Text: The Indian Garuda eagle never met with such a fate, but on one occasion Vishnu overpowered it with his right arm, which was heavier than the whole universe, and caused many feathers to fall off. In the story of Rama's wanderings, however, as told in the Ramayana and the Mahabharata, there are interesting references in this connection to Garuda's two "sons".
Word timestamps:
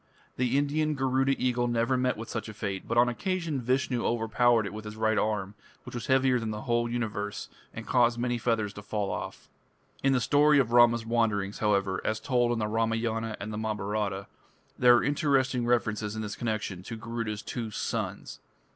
The 0.35 0.57
Indian 0.57 0.95
Garuda 0.95 1.35
eagle 1.39 1.67
never 1.67 1.95
met 1.95 2.17
with 2.17 2.27
such 2.27 2.49
a 2.49 2.55
fate, 2.55 2.87
but 2.87 2.97
on 2.97 3.05
one 3.05 3.09
occasion 3.13 3.61
Vishnu 3.61 4.03
overpowered 4.03 4.65
it 4.65 4.73
with 4.73 4.83
his 4.83 4.95
right 4.95 5.15
arm, 5.15 5.53
which 5.83 5.93
was 5.93 6.07
heavier 6.07 6.39
than 6.39 6.49
the 6.49 6.61
whole 6.63 6.89
universe, 6.89 7.49
and 7.71 7.85
caused 7.85 8.17
many 8.17 8.39
feathers 8.39 8.73
to 8.73 8.81
fall 8.81 9.11
off. 9.11 9.47
In 10.01 10.11
the 10.13 10.19
story 10.19 10.57
of 10.57 10.71
Rama's 10.71 11.05
wanderings, 11.05 11.59
however, 11.59 12.01
as 12.03 12.19
told 12.19 12.51
in 12.51 12.57
the 12.57 12.67
Ramayana 12.67 13.37
and 13.39 13.53
the 13.53 13.59
Mahabharata, 13.59 14.25
there 14.75 14.95
are 14.95 15.03
interesting 15.03 15.67
references 15.67 16.15
in 16.15 16.23
this 16.23 16.35
connection 16.35 16.81
to 16.81 16.97
Garuda's 16.97 17.43
two 17.43 17.69
"sons". 17.69 18.39